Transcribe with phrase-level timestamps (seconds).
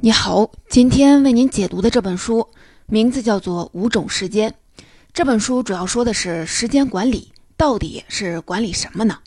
[0.00, 2.48] 你好，今天为您解读的这本书
[2.86, 4.48] 名字叫做《五种时间》。
[5.12, 9.18] 这本书主要说的是时间管理，到底是管理什么呢？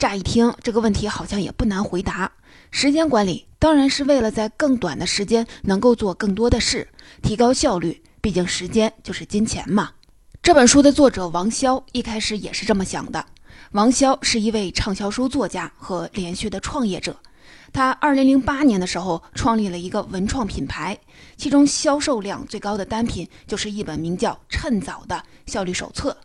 [0.00, 2.32] 乍一听这个问题好像也不难回答。
[2.72, 6.88] 时间管理当然是为了在更短的时间能够做更多的事，
[7.22, 8.02] 提高效率。
[8.20, 9.92] 毕竟时间就是金钱嘛。
[10.42, 13.24] 这本书的作者王潇一开始也是这么想的。
[13.70, 17.16] 王潇是一位畅销书作家和连续的创业者。
[17.72, 20.98] 他二零零八年的时候创立了一个文创品牌，
[21.36, 26.16] 其中销售量最高的单品就是一本名叫《趁早》的效率手册。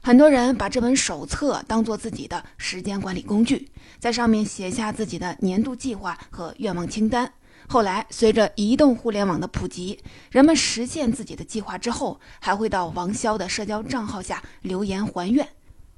[0.00, 3.68] 很多人把这本手册当做自己的时间管理工具，
[3.98, 7.32] 在上面写下自己的年度计划和愿望清单。
[7.66, 9.98] 后来，随着移动互联网的普及，
[10.30, 15.48] 人们实现自己的计划之后，还会到王潇的社交账号下留言还愿。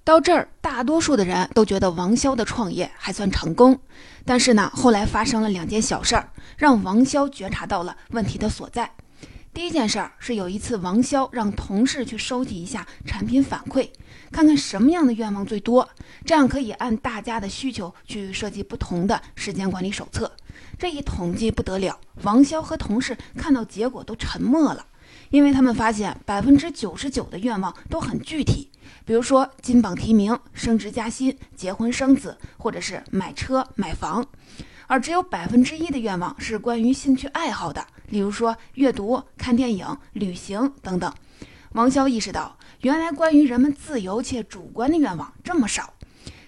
[0.06, 3.76] 到这儿，大多数的人都觉得王潇的创业还算成功。
[4.24, 8.88] 但是呢，后来发生了两件小事儿，让王潇觉察到了问题的所在。
[9.52, 13.88] 第一件事儿是有一次，王潇让同事去收集一下产品反馈，
[14.30, 15.88] 看看什么样的愿望最多，
[16.24, 20.30] 这样可以按大家的需求去设计不同的时间管理手册。
[20.78, 24.86] 这一统计不得了，王潇和同事看到结果都沉默了，
[25.30, 28.70] 因为他们发现百分之九十九的愿望都很具体。
[29.04, 34.26] 比如说金榜题名、升职加薪、结婚生子，或者是买车买房，
[34.86, 41.12] 而只有百分之一的愿望是关于兴趣爱好的，例如说阅读、看电影、旅行等等。
[41.72, 45.92] 王潇意识到，原来关于人们自由且主观的愿望这么少。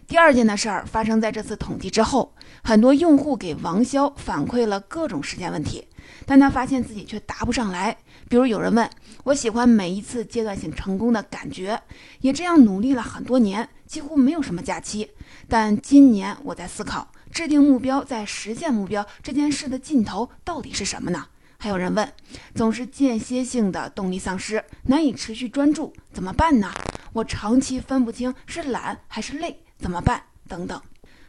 [0.09, 5.87] 第二件的事儿发生在这次统计之后，很多用户给王潇反馈了各种时间问题，
[6.25, 7.95] 但他发现自己却答不上来。
[8.27, 8.89] 比如有人问
[9.25, 11.79] 我喜欢每一次阶段性成功的感觉，
[12.21, 15.11] 也这样努力了很多年，几乎没有什么假期。
[15.47, 21.27] 但今年我在思考，制定目标在实现目标这件事的尽头到底是什么呢？
[21.59, 22.11] 还有人问，
[22.55, 26.73] 总是间歇性的动力丧失，难以持续专注，怎么办呢？
[27.13, 30.23] 我长期分不清是懒还是累，怎么办？
[30.49, 30.81] 等等。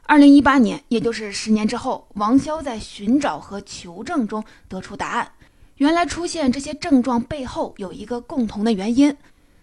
[0.04, 5.32] 二零一八年，也就是十年之后，王潇在寻找和求证中得出答案。
[5.76, 9.16] 原来出现这些症状背后有一个共同的原因，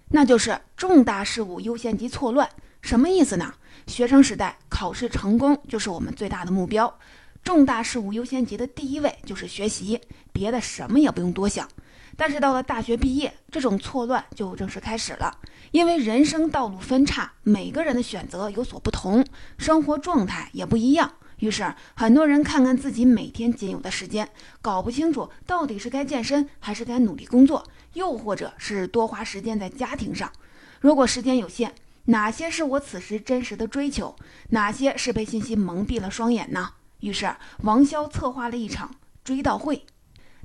[0.08, 2.48] 那就是重大事物优先级错乱。
[2.80, 3.52] 什么意思呢？
[3.88, 6.98] 学生时代考试成功就是我们最大的目标，
[7.42, 10.00] 重大事物优先级的第一位就是学习，
[10.32, 11.68] 别的什么也不用多想。
[12.16, 15.36] 但是到了大学毕业，这种错乱就正式开始了，
[15.70, 19.24] 因为人生道路分叉，每个人的选择有所不同，
[19.58, 21.12] 生活状态也不一样。
[21.40, 24.28] 于是，很多人看看自己每天仅有的时间，
[24.62, 27.62] 搞不清楚到底是该健身还是该努力工作，
[27.92, 30.32] 又或者是多花时间在家庭上。
[30.80, 31.74] 如果时间有限，
[32.06, 34.16] 哪些是我此时真实的追求？
[34.50, 36.70] 哪些是被信息蒙蔽了双眼呢？
[37.00, 39.84] 于是，王潇策划了一场追悼会。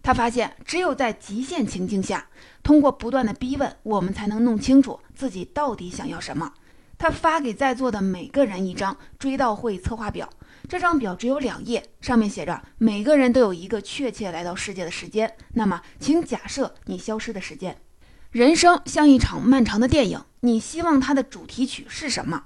[0.04, 2.28] 他发现，只有在极限情境下，
[2.64, 6.54] 通过不断的逼问，我们才能弄清楚自己到底想要什么。
[6.98, 10.30] 他发给在座的每个人一张追悼会策划表。
[10.70, 15.36] 这张表只有两页，上面写着每个人都有一个确切来到世界的时间。
[15.54, 17.82] 那么，请假设你消失的时间。
[18.30, 22.44] 人生像一场漫长的电影，你希望它的主题曲是什么？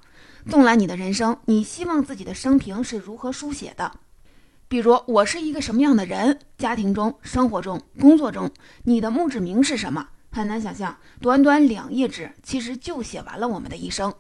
[0.49, 3.91] 纵览你的人生，你希望自己的生平是如何书写的？
[4.67, 6.39] 比如，我是一个什么样的人？
[6.57, 8.49] 家庭中、生活中、工作中，
[8.83, 10.07] 你的墓志铭是什么？
[10.31, 14.11] 很难想象，短短两页纸，其实就写完了我们的一生。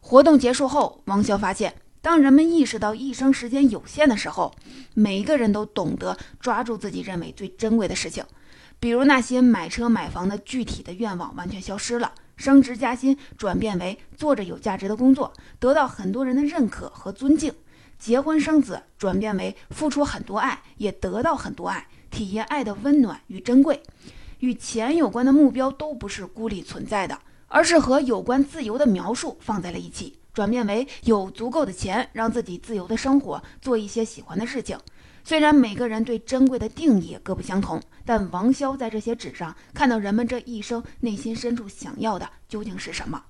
[0.00, 1.74] 活动结束后，王潇发现。
[2.00, 4.54] 当人们意识到一生时间有限的时候，
[4.94, 8.24] 每一个人都懂得抓住自己认为最珍贵的事情，
[8.78, 17.52] 比如那些买车买房的具体的愿望完全消失了，升职加薪转变为做着有价值的工作，得到很多人的认可和尊敬；
[18.00, 23.82] 结婚生子转变为付出很多爱，也得到很多爱，体验爱的温暖与珍贵。
[24.38, 30.16] 与钱有关的目标都不是孤立存在的，而是和有关自由的描述放在了一起。
[30.32, 34.78] 转变为有足够的钱，让自己自由的生活，做一些喜欢的事情。
[35.22, 43.22] 虽然每个人对珍贵的定义各不相同，但王潇在这些纸上看到人们这一生内心深处想要的究竟是什么。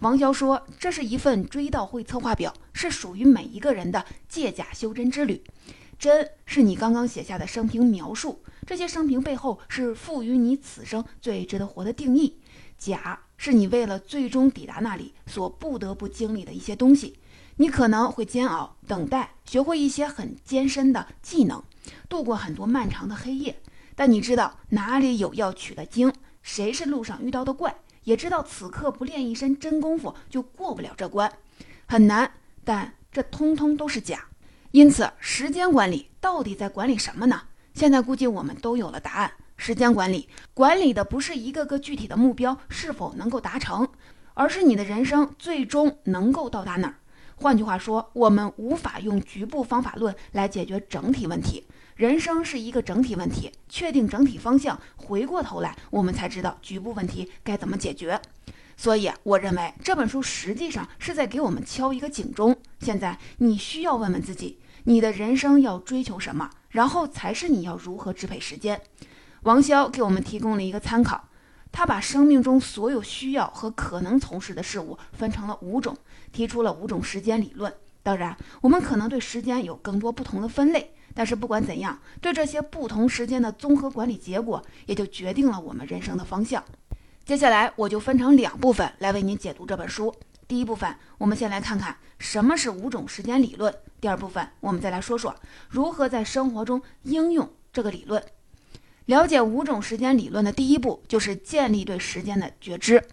[0.00, 5.42] 王潇说：“这是一份追悼会策划表，是属于每一个人的借假修真之旅。
[5.98, 12.38] 真是你刚刚写下的生平描述，这些生平背后是赋予你此生最值得活的定义。
[12.76, 17.18] 假。”是你为了最终抵达那里所不得不经历的一些东西，
[17.56, 21.64] 你可能会煎熬、等待，学会一些很艰深的技能，
[22.06, 23.58] 度过很多漫长的黑夜。
[23.96, 26.12] 但你知道哪里有要取的经，
[26.42, 27.74] 谁是路上遇到的怪，
[28.04, 31.32] 也知道此刻不练一身真功夫就过不了这关，
[31.86, 32.30] 很难。
[32.64, 34.26] 但这通通都是假。
[34.70, 37.42] 因此，时间管理到底在管理什么呢？
[37.74, 39.32] 现在估计我们都有了答案。
[39.56, 43.88] 时间管理，管理的不是一个个具体的目标是否能够达成，
[44.34, 46.94] 而是你的人生最终能够到达哪儿。
[47.36, 51.66] 换句话说，我们无法用局部方法论来解决整体问题。
[52.00, 58.18] 人生是一个整体问题，确定整体方向，回过头来，我们才知道局部问题该怎么解决。
[58.74, 62.56] 所以，我认为这本书实际上是在给我们敲一个警钟。
[62.80, 68.80] 现在，你需要问问自己，你的人生要追求什么，然后才是你要如何支配时间。
[69.42, 71.28] 王潇给我们提供了一个参考，
[71.70, 75.94] 他把生命中所有需要和可能从事的事物分成了五种，
[76.32, 77.70] 提出了五种时间理论。
[78.02, 86.64] 当然，我们可能对时间有更多不同的分类，但是不管怎样，对这些不同时间的综合管理结果，也就决定了我们人生的方向。
[87.24, 90.14] 接下来，我就分成两部分来为您解读这本书。
[90.48, 95.34] 第一部分，我们先来看看什么是五种时间理论；第二部分，我们再来说说
[95.68, 98.20] 如何在生活中应用这个理论。
[99.06, 103.04] 了解五种时间理论的第一步就是建立对时间的觉知。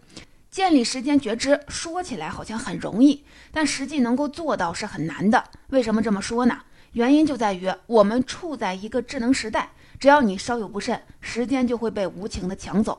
[0.49, 5.43] 建立时间觉知说起来好像很容易，但实际能够做到是很难的。
[5.67, 6.61] 为什么这么说呢？
[6.93, 9.69] 原因就在于我们处在一个智能时代，
[9.99, 12.97] 只要你稍有不慎，时间就会被无情的抢走。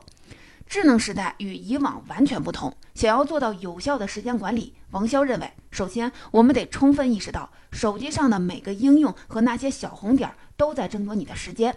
[0.67, 11.75] 智能时代与以往完全不同，想要做到有效的时间管理，王潇认为，首先我们得充分意识到，手机上的每个应用和那些小红点都在争夺你的时间。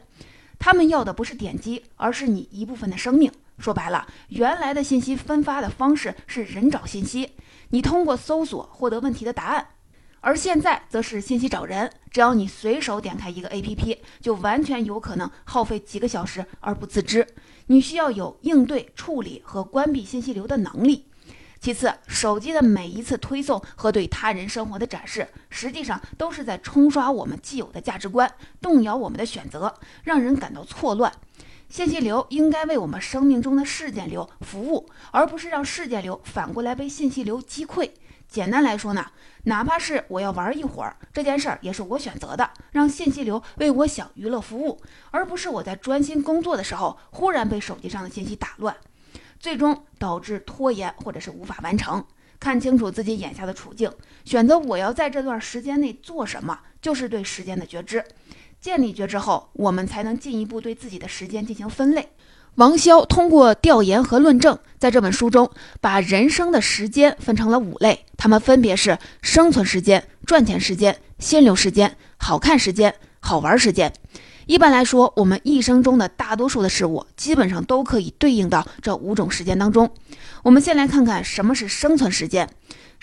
[0.59, 3.33] 他们要的不是点击，而是你一部分的生命。
[3.59, 7.33] 说白了，原来的信息分发的方式是人找信息，
[7.71, 9.65] 你通过搜索获得问题的答案；
[10.23, 17.27] 而现在则是信息找人，只要你随手点开一个 APP，就完全有可能耗费几个小时而不自知。
[17.67, 21.07] 你需要有应对、处理和关闭信息流的能力。
[21.61, 31.13] 其次，手机的每一次推送和对他人生活的展示，实际上都是在冲刷我们既有的价值观，动摇我们的选择，让人感到错乱。
[31.73, 37.91] 信息流应该为我们生命中的事件流服务，而不是让事件流反过来被信息流击溃。
[38.29, 39.07] 简单来说呢，
[39.45, 44.83] 哪怕是我要玩一会儿，这件事儿也是我选择的，让信息流为我想娱乐服务，
[45.13, 48.77] 而不是我在专心工作的时候忽然被手机上的信息打乱。
[49.41, 52.05] 最终导致拖延或者是无法完成。
[52.39, 53.91] 看清楚自己眼下的处境，
[54.27, 58.05] 选择我要在这段时间内做什么，就是对时间的觉知。
[58.63, 62.11] 建立觉知后，我们才能进一步对自己的时间进行分类。
[62.55, 65.51] 王潇通过调研和论证，在这本书中
[65.81, 73.93] 把人生的时间分成了五类，它们分别是生存时间、赚钱时间、心流时间、好看时间、好玩时间。
[74.47, 79.91] 一般来说，我们一生中的大多数的事物，基本上都可以对应到这五种时间当中。
[80.45, 82.49] 我们先来看看什么是生存时间。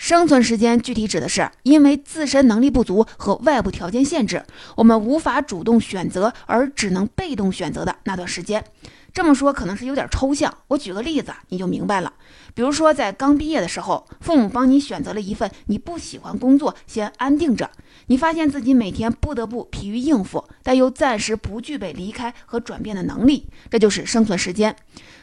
[0.00, 4.42] 生存时间具体指的是因为自身能力不足和外部条件限制，
[4.76, 8.64] 我们无法主动选择而只能被动选择的那段时间。
[9.12, 12.14] 这么说可能是有点抽象，我举个例子你就明白了。
[12.54, 17.70] 比如说，在刚毕业的时候，父母帮你选择了一份你不喜欢工作，先安定着。
[18.06, 24.74] 你发现自己每天不得不疲于应付，但又暂时不具备离开和转变的能力，这就是生存时间。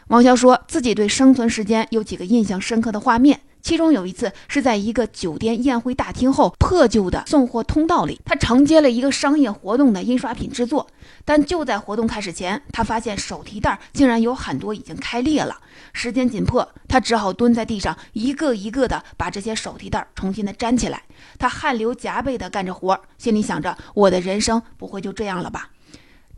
[0.10, 3.40] 王潇说自己对生存时间有几个印象深刻的画面。
[3.68, 10.88] 其中有一次是在一个酒店宴会大厅后破旧的送货通道里，他承接了一个商业活动的印刷品制作。
[11.26, 15.58] 但就在活动开始前，他发现手提袋竟然有很多已经开裂了。
[15.92, 21.04] 时间紧迫，他只好蹲在地上，一个一个的把这些手提袋重新的粘起来。
[21.38, 25.72] 他汗流浃背的干着活，心里想着：我的人生不会就这样了吧？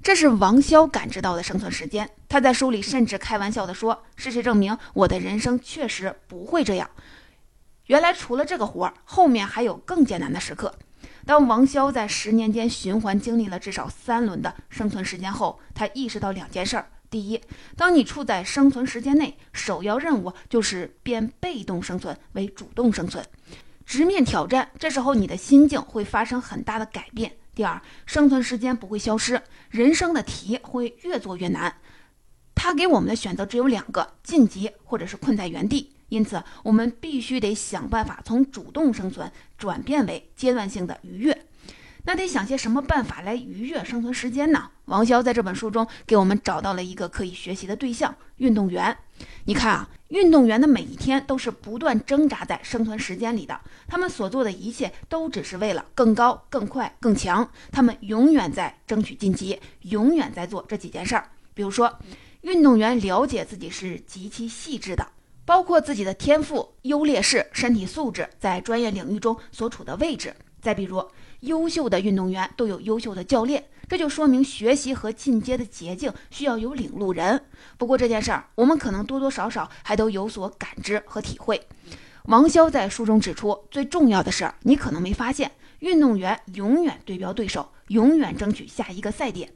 [0.02, 2.10] 这是王潇感知到的生存时间。
[2.28, 6.90] 他在书里甚至开玩笑的说：“事实证明，我的人生确实不会这样。”
[7.90, 10.72] 原来除了这个活儿，后面还有更艰难的时刻。
[11.26, 17.42] 当王潇在十年间循环经历了至少三轮的生存时间后，他意识到两件事儿：第一，
[17.76, 23.26] 当你处在生存时间内，首要任务就是变被动生存为主动生存，
[23.88, 24.70] 直面挑战。
[24.78, 27.38] 这时候你的心境会发生很大的改变。
[27.56, 29.42] 第二，生存时间不会消失，
[29.72, 31.76] 人生的题会越做越难。
[32.54, 35.96] 他给我们的选择只有两个：晋级或者是困在原地。
[36.10, 41.46] 因此，我们必须得想办法从主动生存转变为阶段性的愉悦。
[42.04, 44.72] 那得想些什么办法来愉悦生存时间呢？
[44.86, 48.98] 王潇在这本书中给我们找到了一个可以学习的对象——运动员。
[49.44, 57.48] 你看啊，运动员的每一天都是不断挣扎在生存时间里的，他们所做的一切都只是为了更高、更快、更强。
[57.70, 61.30] 他们永远在争取晋级，永远在做这几件事儿。
[61.54, 62.00] 比如说，
[62.42, 65.06] 运动员了解自己是极其细致的。
[65.50, 70.32] 包括自己的天赋、优劣势、身体素质，在专业领域中所处的位置。
[70.62, 71.04] 再比如，
[71.40, 77.46] 优秀的运动员都有优秀的教练，这就说明学习和进阶的捷径需要有领路人。
[77.80, 81.60] 不过这件事儿，我们可能多多少少还都有所感知和体会。
[82.26, 89.52] 王潇在书中指出，最重要的是，你可能没发现，运动员永远对标对手，永远争取下一个赛点。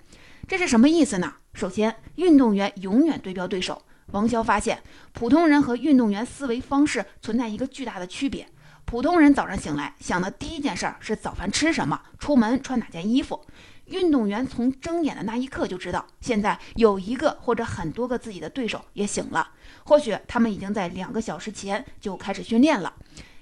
[0.45, 1.35] 这是什么意思呢？
[1.53, 3.81] 首先，运动员永远对标对手。
[4.11, 4.83] 王潇发现，
[5.13, 8.45] 普通人和运动员思维方式存在一个巨大的区别。
[8.83, 13.39] 普通人早上醒来想的第一件事儿是早饭吃什么，出门穿哪件衣服。
[13.85, 19.49] 运动员从睁眼的那一刻就知道，现在有一个或者很多个自己的对手也醒了。
[19.85, 22.93] 或许他们已经在两个小时前就开始训练了。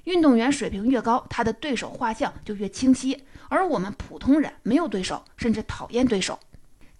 [0.03, 3.23] 运动员水平越高，他的对手画像就越清晰。
[3.49, 6.39] 而我们普通人没有对手，甚至讨厌对手。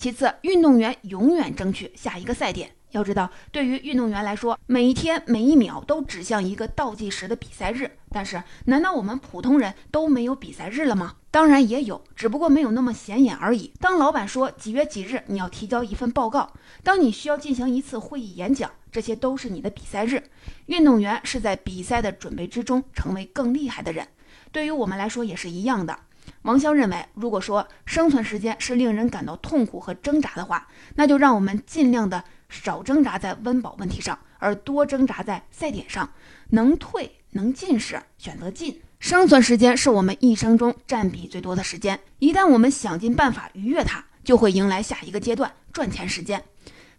[0.01, 2.71] 其次，运动员永远争取下一个赛点。
[2.89, 7.99] 要知道，对于运动员来说，每一天每一秒都指向一个倒计时的比赛日。
[8.09, 11.17] 但是，难道我们普通人都没有比赛日了吗？
[11.29, 13.71] 当然也有，只不过没有那么显眼而已。
[13.79, 20.23] 当老板说几月几日你要提交一份报告，当你需要进行一次会议演讲，这些都是你的比赛日。
[20.65, 24.07] 运动员是在比赛的准备之中成为更厉害的人。
[24.51, 25.95] 对于我们来说也是一样的。
[26.43, 32.23] 王潇认为，如果说生存时间是令人感到痛苦和挣扎的话，那就让我们尽量的。
[32.51, 36.09] 少挣扎在温饱问题上，而多挣扎在赛点上。
[36.49, 38.81] 能退能进时选择进。
[38.99, 46.43] 生存时间是我们一生中占比最多的时间，一旦我们想尽办法逾越它，就会迎来下一个阶段——赚钱时间。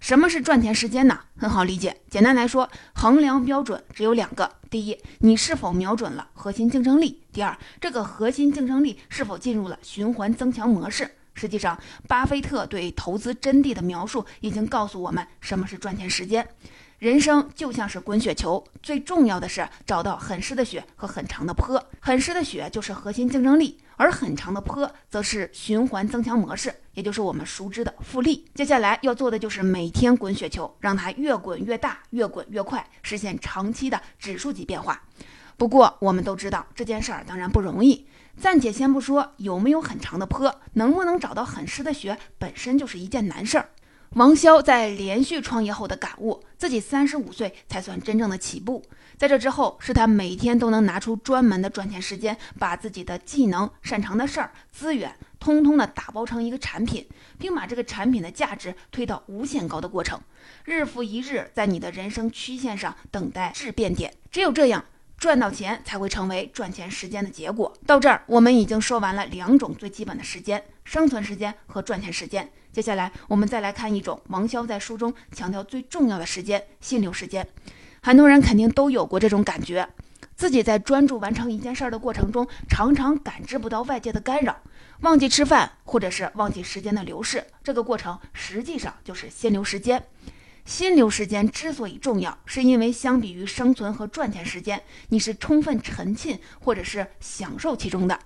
[0.00, 1.20] 什么是赚钱时间呢？
[1.36, 11.10] 很好理解，简单来说，衡量标准只有两个：第一，你是否瞄准了核心竞争力；第二，这个核心竞争力是否进入了循环增强模式。
[11.34, 16.46] 实际上，巴菲特对投资真谛的描述已经告诉我们什么是赚钱时间。
[16.98, 21.82] 人生就像是滚雪球，最重要的是找到很湿的雪和很长的坡。
[22.00, 28.44] 很湿的雪就是核心竞争力，而很长的坡则是循环增强模式，也就是我们熟知的复利。
[28.54, 35.02] 接下来要做的就是每天滚雪球，让它越滚越大，越滚越快，实现长期的指数级变化。
[35.56, 38.06] 不过，我们都知道这件事儿当然不容易。
[38.36, 43.68] 暂且先不说有没有很长的坡，能不能找到很湿的雪，本身就是一件难事儿。
[44.14, 48.82] 王潇在连续创业后的感悟，自己三十五岁才算真正的起步。
[49.16, 57.06] 在这之后，是他每天都能拿出专门的赚钱时间，把自己的技能、擅长的事儿、资源，通通的打包成一个产品，
[57.38, 60.20] 并把这个产品的价值推到无限高的过程。
[60.64, 64.12] 日复一日，在你的人生曲线上等待质变点。
[64.30, 64.84] 只有这样。
[65.18, 67.72] 赚到钱才会成为赚钱时间的结果。
[67.86, 72.50] 到这儿，我们已经说完了两种最基本的时间：生存时间和赚钱时间。
[72.72, 77.46] 接下来，我们再来看一种王潇在书中强调最重要的时间——心流时间。
[78.02, 79.88] 很多人肯定都有过这种感觉：
[80.34, 84.56] 自己在专注完成一件事儿的过程中，常常感知不到外界的干扰，
[85.02, 87.44] 忘记吃饭，或者是忘记时间的流逝。
[87.62, 90.02] 这个过程实际上就是心流时间。
[90.64, 98.18] 心流时间之所以重要，是因为相比于生存和赚钱时间，你是充分沉浸或者是享受其中的，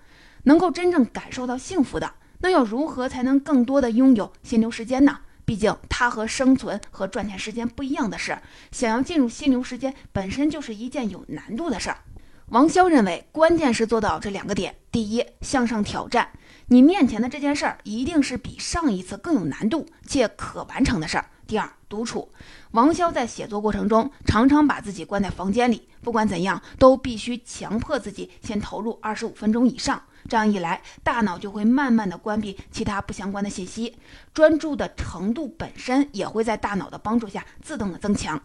[0.45, 2.13] 能够真正感受到幸福的。
[2.41, 5.21] 那要如何才能更多的拥有心流时间呢？
[5.47, 8.37] 毕竟它和生存和赚钱时间不一样的是，
[8.71, 11.99] 想要进入心流时间本身就是一件有难度的事儿。
[12.49, 16.31] 王潇认为，关键是做到这两个点：第一，向上挑战，
[16.67, 21.31] 你面前的这件事儿一定是比上一次更有难度且可完成的事儿。
[21.47, 22.31] 第二，独处。
[22.73, 30.03] 王潇在写作过程中常常把自己关在房间里，不管怎样都必须强迫自己先投入二十五分钟以上。
[30.29, 33.97] 这样一来，大脑就会慢慢的关闭其他不相关的信息，
[34.35, 38.41] 专注的程度本身也会在大脑的帮助下自动的增强。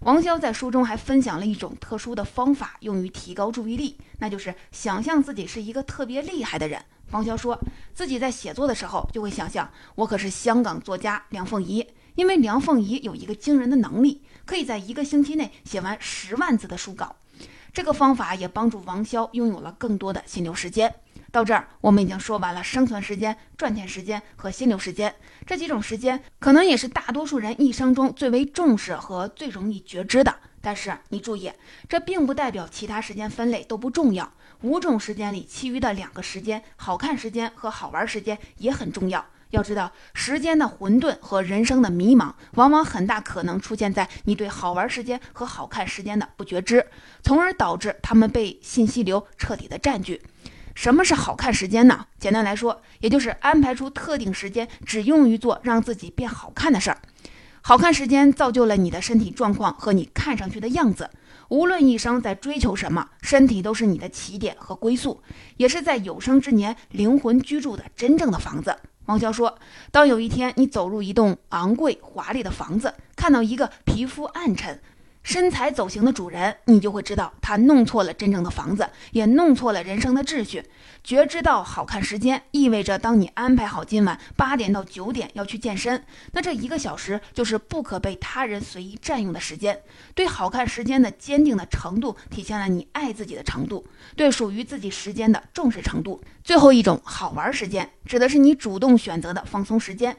[0.00, 6.82] 王潇在书中还分享了一种特殊的方法，用于提高注意力，那就是想象自己是一个特别厉害的人。
[7.12, 7.56] 王潇说
[7.94, 11.86] 自己在写作的时候，就会想象我可是香港作家梁凤仪。
[12.14, 17.16] 因为梁凤仪有一个惊人的能力，可以在一个星期内写完十万字的书稿。
[17.72, 20.92] 这个方法也帮助王潇拥有了更多的心流时间。
[21.30, 25.14] 到这儿，我们已经说完了生存时间、赚钱时间和心流时间
[25.46, 30.34] 这几种时间，可能也是大多数人一生中最为重视和最容易觉知的。
[30.60, 31.52] 但是你注意，
[31.88, 34.32] 这并不代表其他时间分类都不重要。
[34.62, 39.24] 五种时间里，其余的两个时间——好看时间和好玩时间——也很重要。
[39.50, 46.86] 要知道，时间的混沌和人生的迷茫，往往很大可能出现在你对好玩时间和好看时间的不觉知，
[47.22, 50.22] 从而导致他们被信息流彻底的占据。
[50.74, 52.06] 什么是好看时间呢？
[52.18, 56.98] 简单来说，也就是安排出特定时间，只用于做让自己变好看的事儿。
[57.60, 61.10] 好看时间造就了你的身体状况和你看上去的样子。
[61.48, 65.20] 无论一生在追求什么，身体都是你的起点和归宿，
[65.56, 68.76] 也是在有生之年灵魂居住的真正的房子。
[69.10, 69.58] 王潇说
[69.90, 74.80] ：“当有一天你走入一栋昂贵华丽的房子，看到一个皮肤暗沉。”
[75.22, 80.64] 身材走形的主人，你就会知道他弄错了真正的房子，也弄错了人生的秩序。
[81.04, 89.80] 觉知到好看时间，意味着当你安排好今晚八点到九点要去健身，那这一个小时就是不可被他人随意占用的时间。
[90.14, 93.86] 对好看时间的坚定的程度，体现了你爱自己的程度，
[94.16, 96.20] 对属于自己时间的重视程度。
[96.42, 100.16] 最后一种好玩时间，指的是你主动选择的放松时间。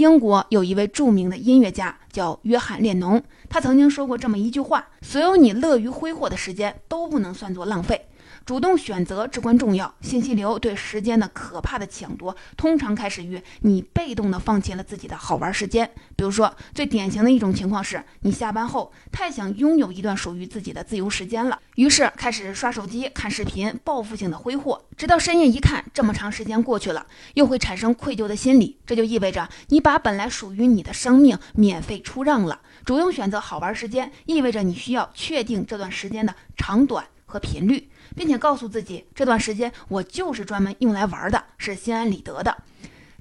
[0.00, 8.00] 英国有一位著名的音乐家叫约翰列侬，他曾经说过这么一句话：“所有你乐于挥霍的时间都不能算作浪费。”
[8.44, 9.94] 主动选择至关重要。
[10.00, 15.90] 信息流对时间的可怕的抢夺，通常开始于你被动的放弃了自己的好玩时间。
[16.16, 28.78] 比如说，最典型的一种情况是，你下班后太想拥有一段属于自己的自由时间了，于是开始刷手机、看视频，报复性的挥霍，直到深夜一看，这么长时间过去了，又会产生愧疚的心理。
[28.86, 32.60] 这就意味着你把本来属于你的生命免费出让了。
[32.84, 37.88] 主动选择好玩时间，意味着你需要确定这段时间的长短和频率。
[38.16, 42.56] 并且告诉自己，这段时间我就是专门用来玩的，是心安理得的。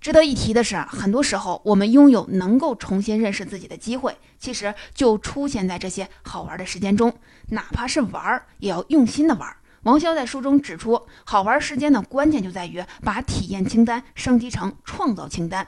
[0.02, 7.14] 值得一提的是，很多时候我们拥有能够重新认识自己的机会，其实就出现在这些好玩的时间中。
[7.50, 9.56] 哪怕是玩儿，也要用心的玩。
[9.84, 15.68] 王潇在书中指出，好玩时间的关键就在于把体验清单升级成创造清单。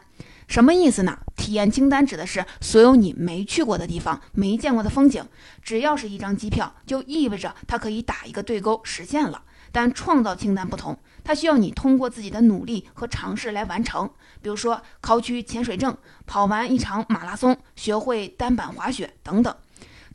[0.52, 1.18] 什么意思呢？
[1.38, 5.26] 体验清单指的是所有你没去过的地方、没见过的风景，
[5.64, 9.44] 只要是一张机票，就意味着它可以打一个对勾实现了。
[9.72, 14.12] 但创造清单不同，它需要你通过自己的努力和尝试来完成。
[14.42, 19.56] 比如说考取潜水证、跑完一场马拉松、学会单板滑雪等等。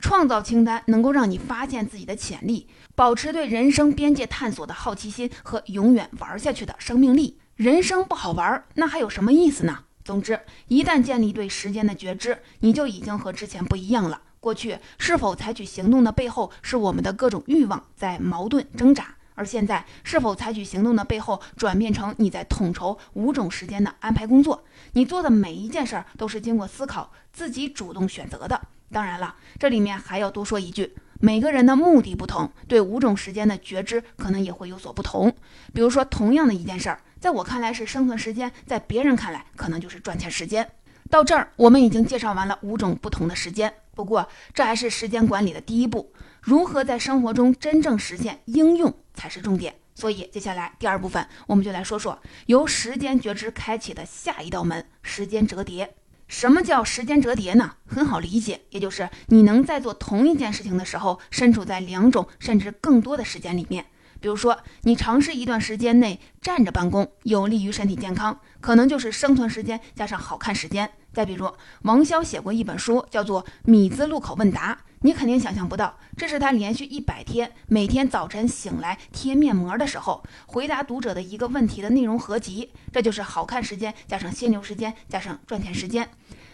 [0.00, 7.38] 创造清单能够让你发现自己的潜力，保持对人生边界探索的好奇心和永远玩下去的生命力。
[7.54, 9.84] 人生不好玩，那还有什么意思呢？
[10.06, 14.22] 总之，一旦建立对时间的觉知，你就已经和之前不一样了。
[14.38, 19.02] 过去是否采取行动的背后，是我们的各种欲望在矛盾挣扎；
[19.34, 24.62] 而现在是否采取行动的背后，转变成你在统筹五种时间的安排工作。
[24.92, 28.60] 你做的每一件事儿都是经过思考，自己主动选择的。
[28.92, 35.34] 当然了，这里面还要多说一句，每个人的目的不同，对五种时间的觉知可能也会有所不同。
[35.74, 37.00] 比如说，同样的一件事儿。
[37.20, 40.70] 在我看来是生存时间，在别人看来可能就是赚钱时间。
[41.08, 43.72] 到这儿，我们已经介绍完了五种不同的时间。
[43.94, 49.74] 不过，这还是时间管理的第一步，如何在生活中真正实现应用才是重点。
[49.94, 55.94] 所以，接下来第二部分，我们就来说说由时间觉知开启的下一道门——时间折叠。
[56.28, 57.76] 什么叫时间折叠呢？
[57.86, 63.86] 很好理解，也就是你能在做同一件事情的时候，身处在两种甚至更多的时间里面。
[64.20, 70.90] 比如说，你尝试一段时间内站着办公，有利于身体健康，可能就是生存时间加上好看时间。
[71.12, 71.50] 再比如，
[71.82, 82.70] 王潇写过一本书，叫做《米字路口问答》，你肯定想象不到，这是他连续一百天每天早晨醒来贴面膜的时候，回答读者的一个问题的内容合集。
[82.92, 86.06] 这就是好看时间加上心流时间加上赚钱时间。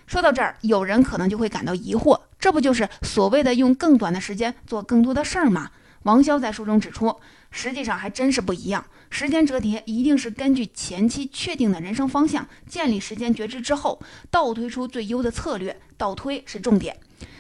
[0.07, 5.71] 说到这儿，有人可能就会感到疑惑，这不就是所谓的用更短的时间做更多的事儿吗？
[6.05, 7.15] 王潇在书中指出，
[7.51, 8.85] 实际上还真是不一样。
[9.11, 15.81] 时间折叠一定是根据前期确定的人生方向，建立时间觉知之后，倒推出最优的策略。
[15.97, 16.97] 倒推是重点。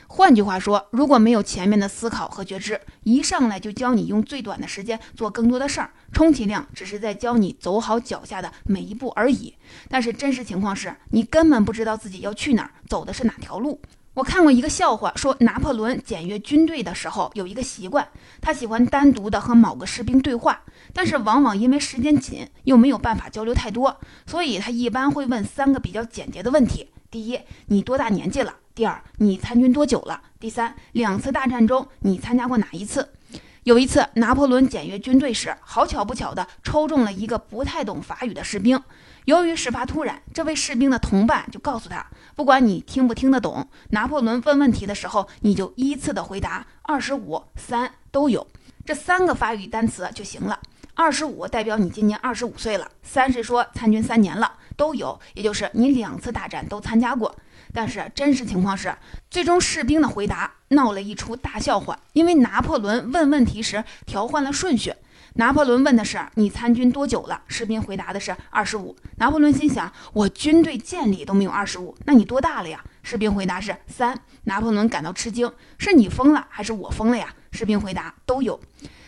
[0.07, 9.57] 换句话说，如果没有前面的思考和觉知，一上来就教你用最短的时间做更多的事儿，充其量只是在教你走好脚下的每一步而已。
[9.89, 13.81] 但是真实情况是，你根本不知道自己要去哪儿，走的是哪条路。
[14.15, 18.07] 我看过一个笑话，说拿破仑检阅军队的时候有一个习惯，
[18.43, 20.61] 他喜欢单独的和某个士兵对话，
[20.93, 28.55] 但是往往因为时间紧，又没有办法交流太多，所以他一般会问三个比较简洁的问题：第一，你多大年纪了？
[28.75, 30.21] 第二，你参军多久了？
[30.39, 33.09] 第三，两次大战中你参加过哪一次？
[33.63, 38.83] 有一次，拿破仑检阅军队时，好巧不巧的抽中了一个不太懂法语的士兵。
[39.27, 42.05] 由于事发突然，这位士兵的同伴就告诉他
[42.35, 48.45] ：“不管你听不听得懂，拿破仑问问题的时候，你就依次的回答二十五、三都有
[48.85, 50.59] 这三个法语单词就行了。
[50.95, 57.35] 二十五代表你今年二十五岁了，三是说参军三年了，都有，也就是你两次大战都参加过。
[57.73, 58.93] 但是真实情况是，
[59.31, 64.93] 最终士兵的回答闹了一出大笑话，因为拿破仑问问题时调换了顺序。”
[65.35, 67.43] 拿破仑问的是你参军多久了？
[67.47, 68.95] 士兵回答的是二十五。
[69.17, 72.85] 拿破仑心想，我军队建立都没有二十五，那你多大了呀？
[73.03, 74.21] 士兵回答是三。
[74.45, 77.35] 拿破仑感到吃惊，是你疯了还是我疯了呀？
[77.51, 78.61] 士兵回答都有。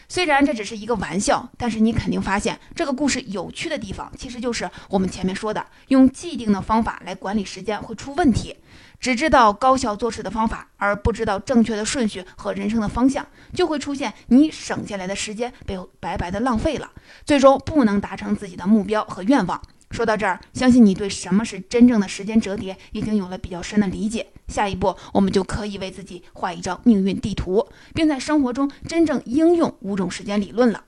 [0.08, 8.56] 虽然这只是一个玩笑，但是你肯定发现这个故事有趣的地方，其实就是我们前面说的，用既定的方法来管理时间会出问题。
[9.04, 16.90] 只知道高效做事的方法，而不知道正确的顺序和人生的方向，就会出现你省下来的时间被白白的浪费了，
[17.26, 19.60] 最终不能达成自己的目标和愿望。
[19.90, 24.28] 说到这儿，相信你对什么是真正的时间折叠已经有了比较深的理解。
[24.48, 30.82] 下一步，我们就可以为自己画一张命运地图，并在生活中真正应用五种时间理论了。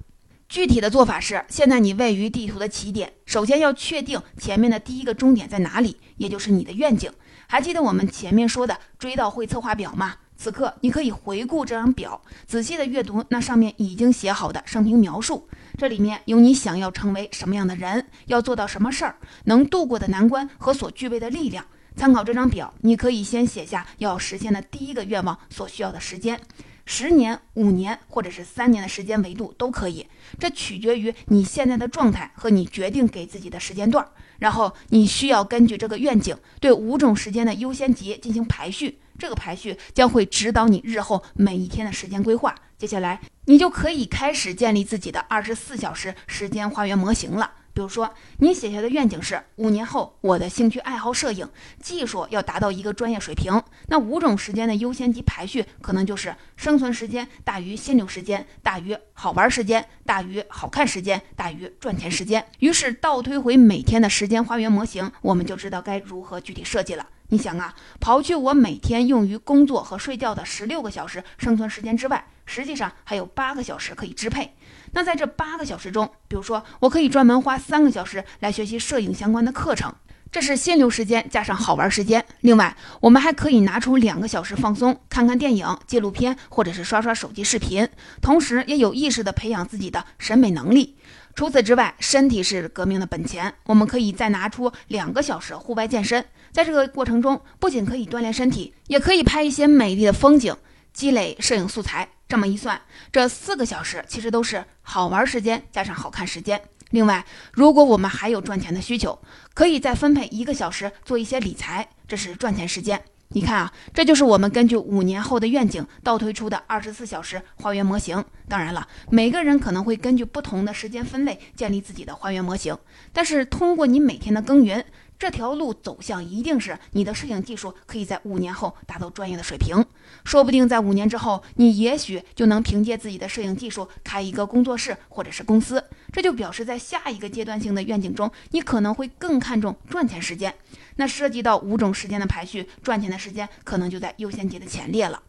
[0.48, 7.12] 具体的做法是：现在你位于地图的起点，首先要确定前面的第一个终点在哪里，也就是你的愿景。
[7.47, 10.17] 还记得我们前面说的追悼会策划表吗？
[10.39, 15.49] 此刻你可以回顾这张表，仔细的阅读那上面已经写好的生平描述。
[15.79, 21.65] 这里面有你想要成为什么样的人，要做到什么事儿，能度过的难关和所具备的力量。
[21.97, 26.39] 参考这张表，你可以先写下要实现的第一个愿望所需要的时间，
[26.85, 30.07] 十年、五年或者是三年的时间维度都可以。
[30.39, 34.07] 这取决于你现在的状态和你决定给自己的时间段。
[34.38, 38.99] 然后你需要根据这个愿景，对五种时间的优先级进行排序。
[39.18, 42.55] 这个排序将会指导你日后每一天的时间规划。
[42.77, 47.51] 接下来，你就可以开始建立自己的二十四小时时间花园模型了。
[47.77, 51.47] 比如说，你写下的愿景是五年后我的兴趣爱好摄影
[51.79, 62.43] 技术要达到一个专业水平，那五种时间的优先级排序可能就是生存时间大于心流时间大于好玩时间大于好看时间大于赚钱时间。
[62.61, 67.07] 于是倒推回每天的时间花园模型，我们就知道该如何具体设计了。
[67.29, 74.55] 你想啊，刨去我每天用于工作和睡觉的十六个小时生存时间之外，实际上还有八个小时可以支配。
[74.93, 79.95] 那在这八个小时中，比如说，我可以专门花三个小时来学习摄影相关的课程，
[80.33, 82.25] 这是心流时间加上好玩时间。
[82.41, 87.87] 另外，我们还可以拿出两个小时放松，看看电影、纪录片，或者是刷刷手机视频，
[88.23, 90.97] 同时也有意识地培养自己的审美能力。
[91.35, 100.57] 除此之外，身体是革命的本钱，我们可以再拿出两个小时户外健身，在这个过程中，不仅可以锻炼身体，也可以拍一些美丽的风景，
[100.95, 102.09] 积累摄影素材。
[102.29, 102.81] 这么一算，
[103.12, 106.61] 这四个小时其实都是好玩时间加上好看时间。
[106.91, 109.19] 另外，如果我们还有赚钱的需求，
[109.55, 113.03] 可以再分配一个小时做一些理财，这是赚钱时间。
[113.31, 118.25] 你看啊，这就是我们根据五年后的愿景倒推出的二十四小时花园模型。
[118.49, 122.79] 当然了，每个人可能会根据不同的时间分类建立自己的花园模型，
[123.12, 124.85] 但是通过你每天的耕耘。
[125.18, 129.83] 这条路走向一定是你的摄影技术可以在五年后达到专业的水平，
[130.24, 135.83] 说不定在五年之后，你也许就能凭借自己的摄影技术开一个工作室或者是公司。
[136.12, 140.55] 这就表示在下一个阶段性的愿景中，你可能会更看重赚钱时间。
[140.96, 145.22] 那涉及到五种时间的排序，赚钱的时间可能就在优先级的前列了。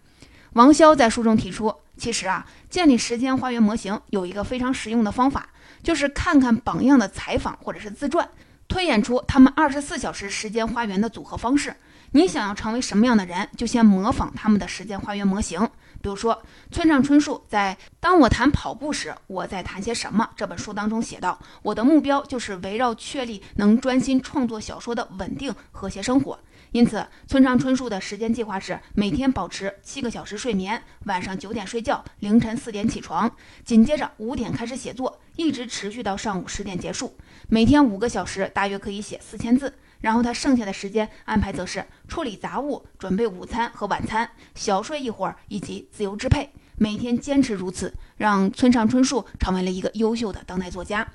[0.54, 5.50] 王潇在书中提出，其实啊，建立时间花园模型有一个非常实用的方法，
[5.82, 8.28] 就是看看榜样的采访或者是自传。
[8.68, 11.76] 推演出他们二十四小时时间花园的组合方式。
[12.12, 15.60] 你想要成为什么样的人，就先模仿他们的时间花园模型。
[16.02, 26.40] 比如说，村上春树在《当我谈跑步时，我在谈些什么》这本书当中写道：“我的目标就是围绕确立能专心创作小说的稳定和谐生活。”
[26.72, 33.30] 因此，村上春树的时间计划是每天保持七个小时睡眠，晚上九点睡觉，凌晨四点起床，
[33.64, 37.16] 紧接着五点开始写作，一直持续到上午十点结束。
[37.50, 39.74] 每天五个小时，大约可以写四千字。
[40.00, 46.52] 然后他剩下的时间安排则是处理杂物、准备午餐和晚餐、小睡一会儿以及自由支配。
[46.76, 51.08] 每天坚持如此，让村上春树成为了一个优秀的当代作家。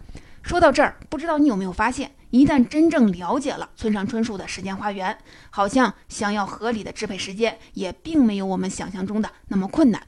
[0.43, 5.18] 说到这儿，不知道你有没有发现，一旦真正了解了村上春树的时间花园，
[5.51, 10.03] 好像想要合理的支配时间，也并没有我们想象中的那么困难。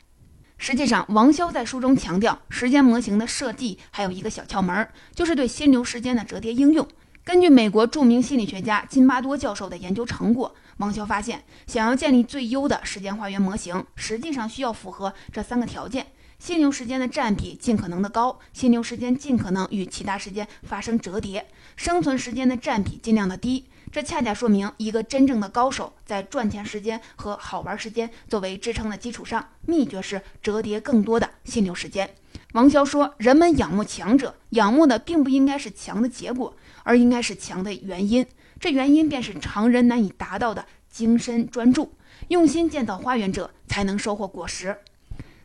[0.56, 6.88] 实际上，王潇在书中强调，时间模型的设计还有一个小窍门，就是对心流时间的折叠应用。
[7.22, 16.06] 根据美国著名心理学家金巴多教授的研究成果，王潇发现，想要建立最优的时间花园模型，实际上需要符合这三个条件。
[16.36, 23.66] 心流时间的占比尽可能的高，心流时间尽可能与其他时间发生折叠，生存时间的占比尽量的低。
[23.92, 32.10] 这恰恰说明，一个真正的高手在赚钱时间和好玩时间作为支撑的基础上，秘诀是折叠更多的心流时间。
[32.54, 38.26] 王潇说，人们仰慕强者，仰慕的并不应该是强的结果，而应该是强的原因。
[38.58, 41.92] 这原因便是常人难以达到的精深专注，
[42.28, 44.76] 用心建造花园者才能收获果实。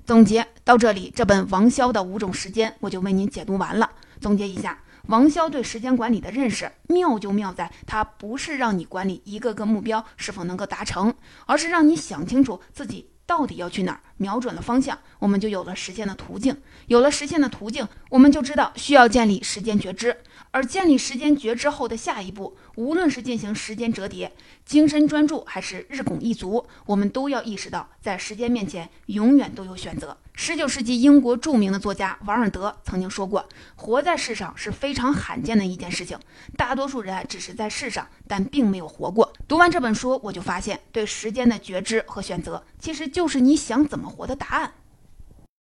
[0.06, 3.92] 总结到这里，这本王潇的五种时间我就为您解读完了。
[4.20, 11.12] 总结一下，王潇对时间管理的认识妙就妙在，他不是让你管理一个个目标是否能够达成，
[11.48, 16.56] 而是让你想清楚自己到底要去哪儿，瞄准了方向，我们就有了实现的途径。
[16.86, 20.16] 有了实现的途径，我们就知道需要建立时间觉知。
[20.52, 24.32] 而建立时间觉知后的下一步，无论是进行时间折叠、
[24.66, 30.18] 精神专注，还是日拱一卒，我们都要意识到，在时间面前，永远都有选择。
[30.34, 36.18] 十九世纪英国著名的作家王尔德曾经说过：“活在世上是非常罕见的一件事情，
[36.56, 44.72] 大多数人只是在世上，但并没有活过。”读完这本书，我就发现，对时间的觉知和选择，其实就是你想怎么活的答案。